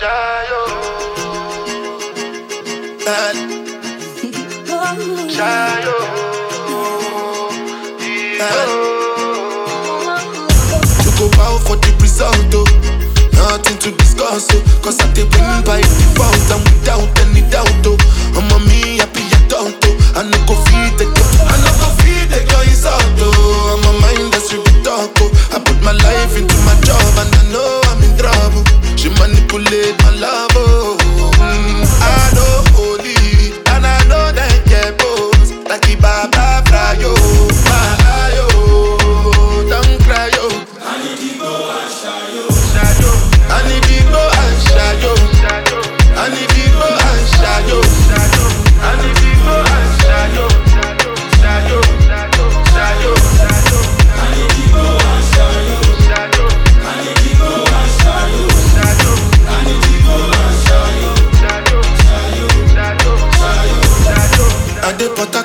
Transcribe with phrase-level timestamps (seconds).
[0.00, 1.70] Shayo.
[5.36, 5.96] Shayo.
[11.04, 12.64] You go bow for the result, oh.
[13.32, 14.60] Nothing to discuss, oh.
[14.82, 17.96] Cause I did win by default and without any doubt, oh.
[18.36, 20.16] I'm a me happy adult, oh.
[20.16, 23.76] I no go feed the girl, I no go feed the girl insult, oh.
[23.76, 25.30] I'm a mind that's really talk, oh.
[25.52, 28.64] I put my life into my job and I know I'm in trouble.
[29.00, 30.99] She manipulate my love.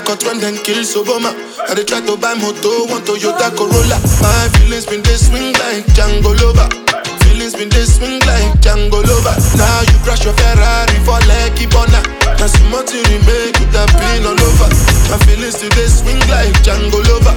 [0.06, 1.32] Dey Port Harcourt kill Soboma.
[1.70, 3.98] I dey try to buy moto, one Toyota Corolla.
[4.22, 6.68] My feelings been they swing like Django Lover.
[7.26, 9.36] Feelings been they swing like Django Lover.
[9.58, 12.02] Now you crash your Ferrari for Lucky Bona.
[12.38, 14.70] Now some more to remake with that pin all over.
[15.10, 17.36] My feelings today swing like Django Lover.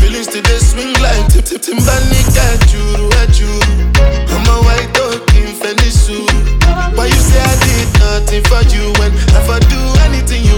[0.00, 3.60] Feelings today swing like Tip Tip Timbani Kajuru Ajuru.
[4.28, 6.26] I'm a white dog in Fenisu.
[6.96, 10.51] Why you say I did nothing for you when if I do anything you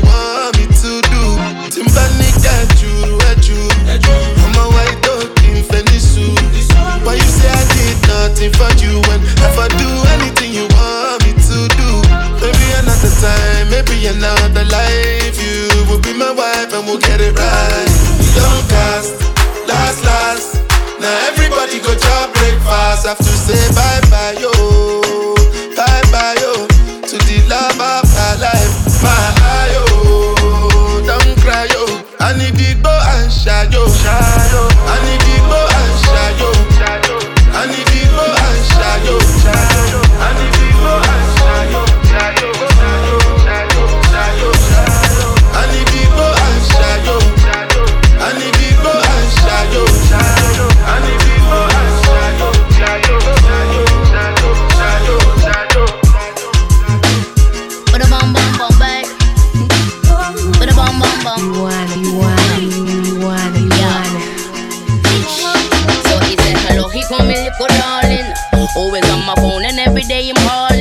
[67.18, 68.34] hello, he call me little darling.
[68.76, 70.73] Always on my phone and every day I'm calling.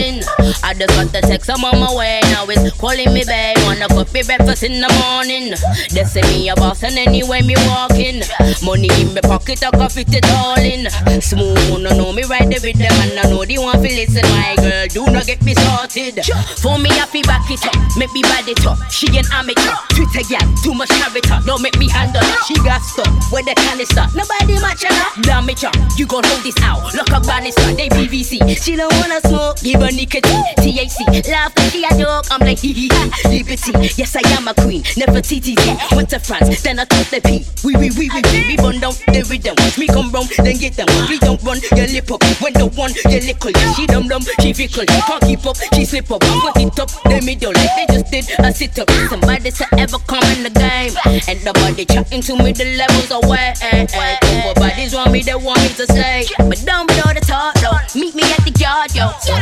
[0.74, 2.20] Just got the text, I'm on my way.
[2.34, 3.58] Now it's calling me back.
[3.66, 5.54] Wanna coffee breakfast in the morning.
[5.94, 8.24] They say me a boss and anyway me walking.
[8.66, 10.90] Money in my pocket, I fit it all in.
[11.22, 14.26] Smooth, no know me right there with them and I know they want to listen.
[14.34, 16.26] My girl, do not get me started.
[16.58, 18.82] For me, I feel back it up, make me bad it up.
[18.90, 21.38] She an amateur, Twitter gal, too much character.
[21.46, 22.40] Don't make me handle it.
[22.50, 24.10] She got stuck where the canister.
[24.18, 25.22] Nobody match her.
[25.22, 25.62] Damn it.
[25.98, 26.94] You gon' hold this out.
[26.96, 28.42] Lock up banister, they PVC.
[28.58, 30.44] She don't wanna smoke, give her nicotine.
[30.84, 32.26] THC, laugh, she a joke.
[32.30, 32.90] I'm like, hee hee
[33.30, 33.72] liberty.
[33.96, 35.96] Yes, I am a queen, never TTT.
[35.96, 37.46] Went to France, then I took the P.
[37.64, 39.56] We, we, we, we, we, we bun down the rhythm.
[39.60, 40.88] Watch me come round, then get them.
[41.08, 42.24] We don't run, your lip up.
[42.42, 43.56] When the one, your lickle.
[43.76, 44.86] She dumb dumb, she fickle.
[44.86, 46.20] Can't keep up, she slip up.
[46.20, 48.90] Put it up, the middle, like they just did a sit up.
[49.08, 50.92] Somebody to ever come in the game.
[51.32, 53.54] And the body chatting to me, the levels away.
[53.72, 54.52] Eh, eh.
[54.52, 56.28] Over bodies want me, they want me to stay.
[56.38, 57.16] But down below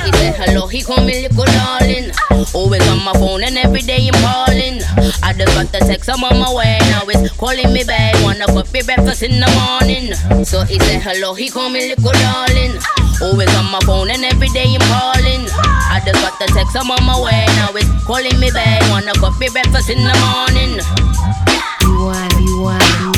[0.06, 2.12] he said hello, he call me little darling.
[2.54, 4.82] Always on my phone and every day I'm calling.
[5.24, 6.78] I just got the text, I'm on my way.
[6.92, 8.16] Now it's calling me back.
[8.24, 10.14] Wanna coffee breakfast in the morning.
[10.46, 12.80] So he said hello, he call me little darling.
[13.22, 15.46] Always on my phone and every day I'm calling.
[15.92, 17.46] I just got the text, I'm on my way.
[17.60, 18.82] Now it's calling me back.
[18.90, 20.82] Wanna coffee breakfast in the morning.
[21.82, 23.11] You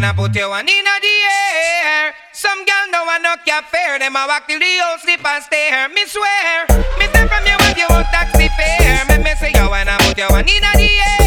[0.00, 1.12] me when I put you one in the
[1.44, 2.14] air.
[2.32, 3.98] Some girl no want no cap fare.
[3.98, 5.88] Them a walk till the whole sleep and stare.
[5.88, 6.66] Me swear,
[6.98, 9.04] me say from you what you want taxi fare.
[9.08, 11.25] Make me see you when I put you one in the air.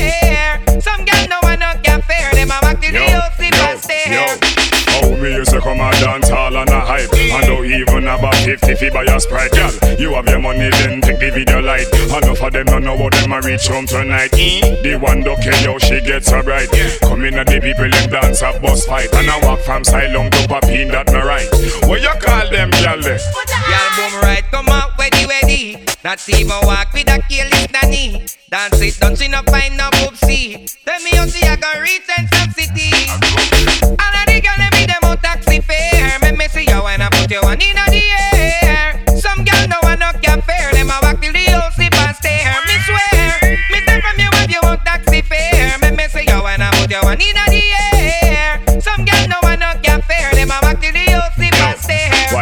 [5.70, 7.14] come a dance hall on a hype.
[7.14, 9.72] I don't even have a 50 fee by your sprite, girl.
[10.00, 11.86] You have your money, then take the video light.
[12.10, 14.32] Enough of them don't know what them a reach home tonight.
[14.32, 16.70] The one do yo, she gets her right.
[17.02, 20.34] Come in at the people them dance a boss fight, and I walk from silent
[20.34, 21.50] to papin that me right.
[21.88, 23.02] What you call them, girl?
[23.06, 25.86] Y'all boom right, come out, ready, ready.
[26.04, 28.26] Not even walk with a killing Danny.
[28.50, 30.66] Dance it, don't she not find no boobsy.
[30.84, 32.90] Tell me how she I go reach and some city.
[34.00, 34.09] I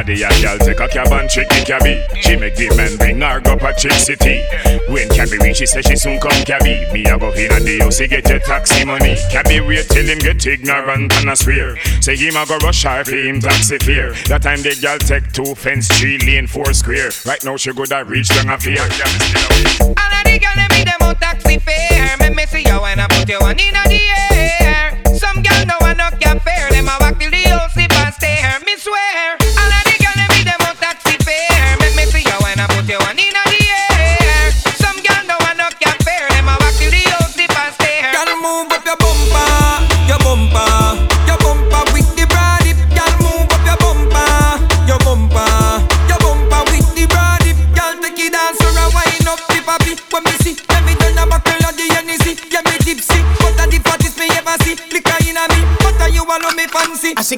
[0.07, 1.99] body a girl take a cab and tricky cabby.
[2.21, 4.43] She make the men bring her up a trick city.
[4.87, 6.87] When cabby reach, she say she soon come cabby.
[6.93, 9.17] Me a go in and the house, he get your taxi money.
[9.31, 11.75] Cabby wait till him get ignorant and a swear.
[12.01, 14.13] Say him a go rush her pay him taxi fare.
[14.29, 17.11] That time the girl take two fence, three lane, four square.
[17.25, 18.81] Right now she go that reach down a fear.
[18.81, 22.15] All of the girl them me them on taxi fare.
[22.17, 23.99] Me me see you when I put you on in the
[24.31, 24.36] air.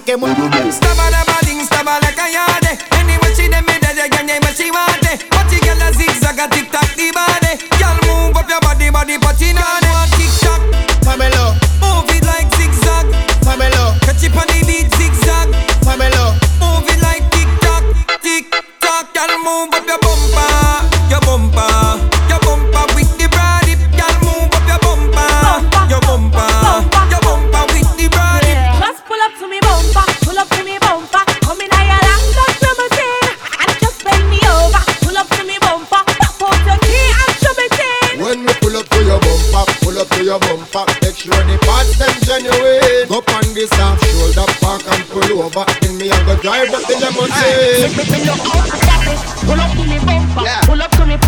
[0.09, 0.58] que mueve.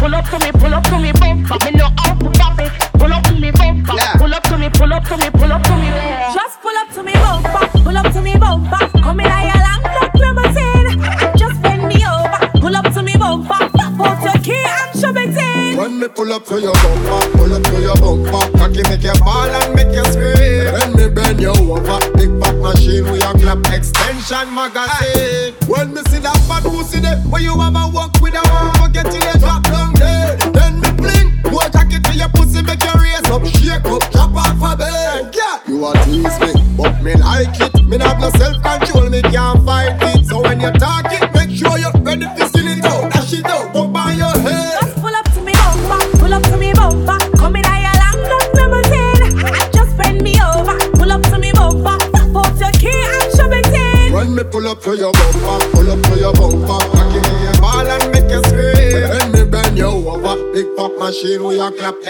[0.02, 0.81] Pull up to me, pull up.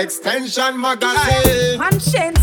[0.01, 1.77] extension magazine.
[1.79, 2.33] One chain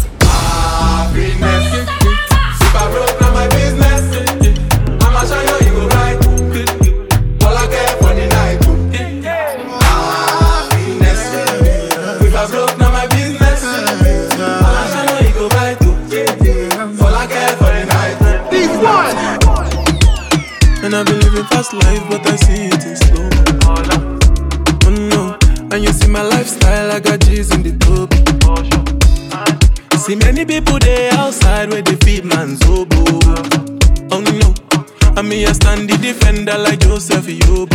[35.18, 37.66] And me a stand the defender like Joseph Yobo.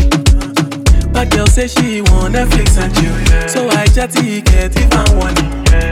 [1.11, 3.11] But girl say she want Netflix and chill.
[3.49, 5.35] So I chatty get even one.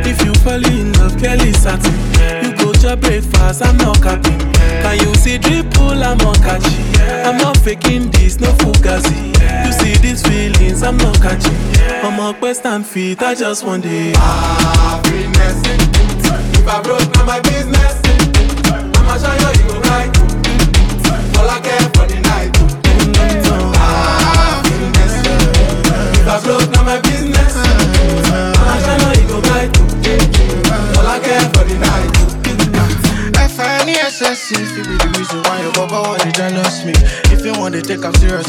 [0.08, 1.92] If you fall in love, Kelly satin.
[2.40, 4.40] You go to breakfast, I'm not capping.
[4.80, 6.88] Can you see drip pull, I'm not catching.
[7.28, 9.36] I'm not faking this, no fugazi.
[9.68, 11.52] You see these feelings, I'm not catching.
[12.00, 14.16] I'm a west and feet, I just want it.
[14.16, 15.60] Happiness.
[16.56, 18.00] If I broke, now my business.
[18.72, 20.21] I'ma show you, you right.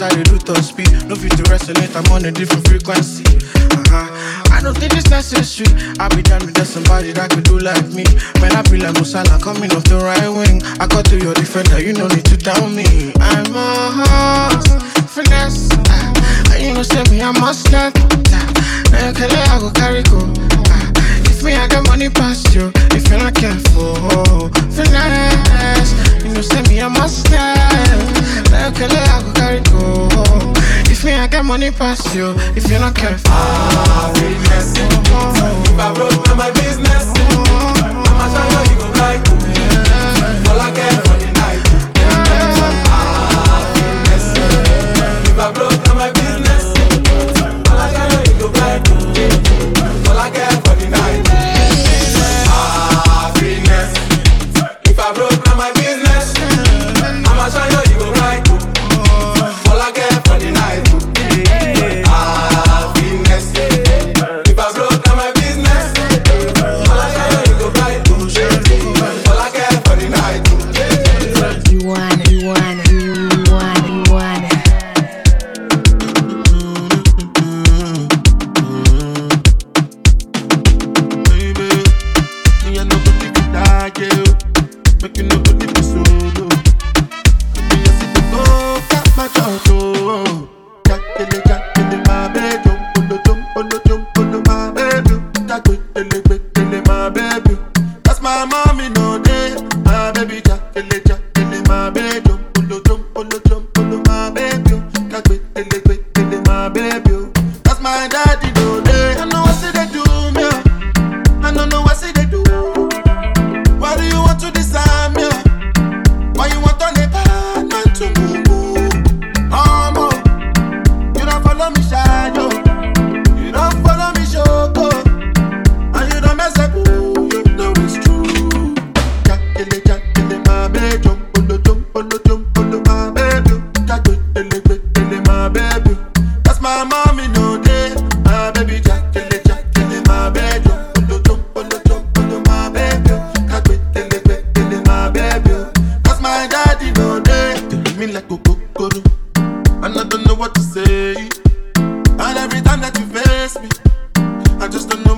[0.02, 0.90] I dey do to speed.
[1.06, 3.22] No fit to resonate, I'm on a different frequency.
[3.70, 4.10] Uh-huh.
[4.50, 5.70] I don't think it's necessary.
[6.00, 8.02] I be down with somebody that could do like me.
[8.42, 10.58] Man, I be like Musala coming off the right wing.
[10.82, 13.14] I got to your defender, you no need to down me.
[13.22, 14.74] I'm a horse,
[15.14, 15.70] finesse.
[15.70, 17.94] Uh, you know, say me, I must not.
[18.90, 20.18] Now you can let I go carry go.
[20.18, 22.72] Uh, if me, I got money past you.
[22.90, 25.94] If you're not careful, finesse.
[26.26, 27.71] You know, say me, I must not.
[31.52, 33.30] money pass you if you're not careful.
[33.30, 34.72] Ah, business.
[34.78, 35.72] Oh, oh, oh.
[35.74, 35.92] If I
[36.34, 37.04] my business.
[37.04, 37.81] Oh, oh, oh.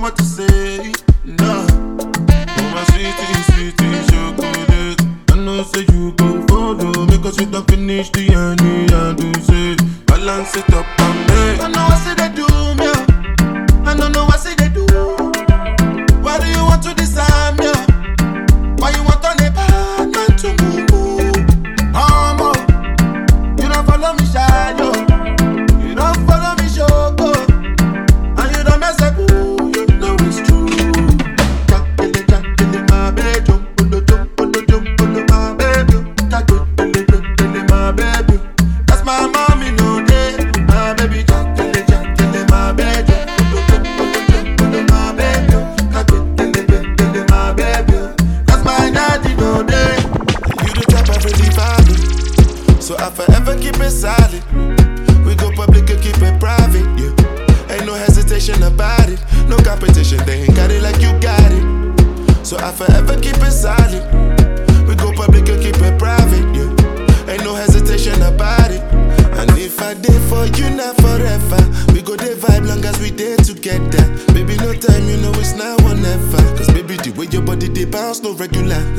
[0.05, 0.54] what to say.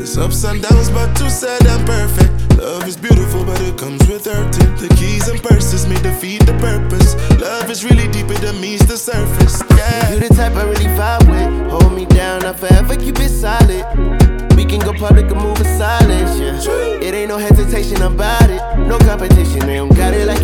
[0.07, 2.31] It's ups and downs, but too sad and perfect.
[2.57, 4.73] Love is beautiful, but it comes with hurting.
[4.77, 7.13] The keys and purses may defeat the purpose.
[7.41, 9.61] Love is really deeper than meets the surface.
[9.75, 10.13] Yeah.
[10.13, 11.71] You the type I really vibe with.
[11.71, 13.83] Hold me down, I forever keep it solid.
[14.55, 16.39] We can go public and move in silence.
[16.39, 17.03] Yeah.
[17.03, 18.61] It ain't no hesitation about it.
[18.87, 20.41] No competition, they don't got it like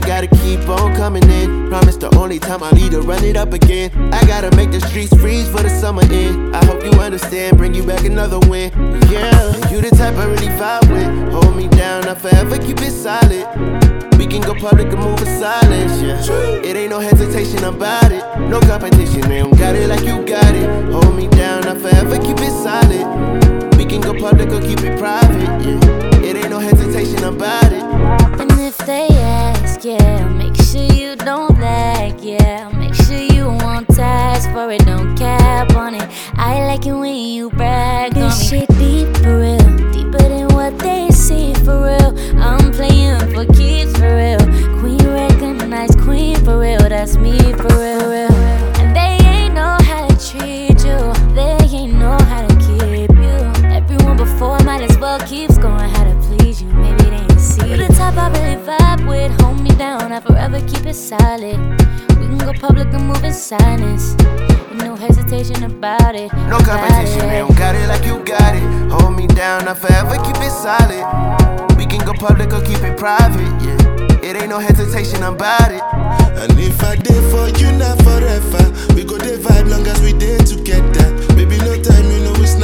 [0.00, 1.68] bag, gotta keep on coming in.
[1.68, 3.90] Promise the only time I leave to run it up again.
[4.12, 6.54] I gotta make the streets freeze for the summer in.
[6.54, 8.70] I hope you understand, bring you back another win.
[9.10, 11.32] Yeah, you the type I really vibe with.
[11.32, 13.46] Hold me down, I forever keep it solid.
[14.18, 16.62] We can go public and move in silence, yeah.
[16.64, 18.22] It ain't no hesitation about it.
[18.48, 19.50] No competition, man.
[19.50, 20.92] Got it like you got it.
[20.92, 23.76] Hold me down, I forever keep it solid.
[23.76, 26.26] We can go public or keep it private, yeah.
[26.26, 27.82] It ain't no hesitation about it.
[28.40, 29.45] And if they ask,
[29.86, 30.28] yeah.
[30.28, 32.68] Make sure you don't lag, yeah.
[32.70, 36.08] Make sure you want tags for it, don't cap on it.
[36.34, 38.46] I like it when you brag this on me.
[38.48, 42.12] Shit deep for real, deeper than what they see for real.
[42.40, 44.44] I'm playing for kids for real.
[44.80, 48.10] Queen recognize queen for real, that's me for real.
[48.10, 48.55] real.
[66.16, 66.32] It.
[66.48, 67.30] No about competition, it.
[67.30, 68.64] they don't got it like you got it.
[68.90, 71.76] Hold me down, I forever keep it solid.
[71.76, 73.76] We can go public or keep it private, yeah.
[74.26, 75.82] It ain't no hesitation about it.
[76.42, 78.64] And if I did for you, not forever.
[78.94, 81.14] We go the vibe long as we did together.
[81.36, 82.55] Baby, no time, you know it's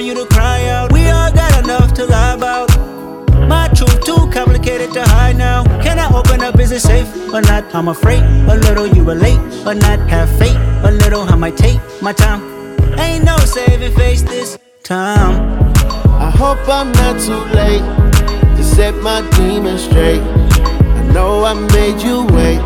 [0.00, 0.92] Leaning you to cry out.
[0.94, 2.70] We all got enough to lie about.
[3.46, 5.62] My truth too complicated to hide now.
[5.82, 6.58] Can I open up?
[6.58, 7.74] Is it safe or not?
[7.74, 9.98] I'm afraid a little you relate or not.
[10.08, 11.20] Have faith a little.
[11.20, 12.40] I might take my time.
[12.98, 15.34] Ain't no saving face this time.
[16.26, 17.84] I hope I'm not too late
[18.56, 20.22] to set my demons straight.
[20.22, 22.60] I know I made you wait,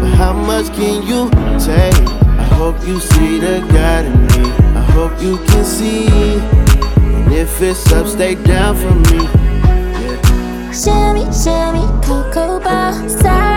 [0.00, 1.94] but how much can you take?
[2.42, 4.35] I hope you see the God in me.
[5.20, 6.06] You can see.
[6.08, 9.26] And if it's up, stay down for me.
[10.72, 13.55] Shimmy, shimmy, cocoa ball, Serafina.